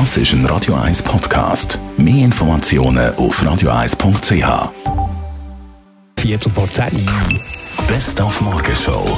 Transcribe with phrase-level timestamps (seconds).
[0.00, 1.78] Das ist ein Radio 1 Podcast.
[1.96, 4.72] Mehr Informationen auf radio1.ch.
[6.18, 7.08] Viertel vor zehn.
[7.86, 9.16] Best auf Morgenshow.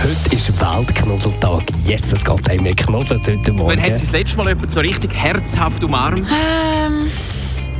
[0.00, 1.64] Heute ist Weltknuddeltag.
[1.84, 3.70] Yes, es geht einem nicht knuddelt heute Morgen.
[3.70, 6.24] Wann hat sie das letzte Mal jemand so richtig herzhaft umarmt?
[6.30, 7.10] Ähm,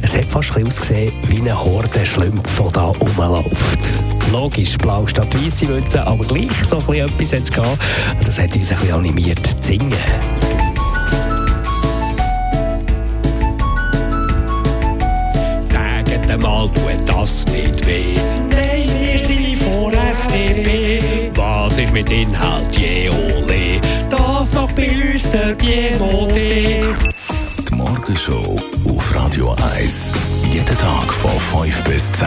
[0.00, 4.15] Es hat fast ausgesehen wie eine Horde Schlümpfe, die da rumläuft.
[4.36, 7.78] Logisch, blau statt weiße Mütze, aber gleich so etwas hat es gehabt.
[8.22, 9.94] Das hat uns ein bisschen animiert zu singen.
[15.62, 18.14] Sagt mal, tut das nicht weh?
[18.50, 21.30] Nein, wir sind von FDP.
[21.34, 23.80] Was ist mit Inhalt, je ole?
[24.10, 26.30] Das macht bei uns der Piemont.
[27.72, 30.12] Morgenshow auf Radio 1.
[30.52, 32.26] Jeden Tag von 5 bis 10.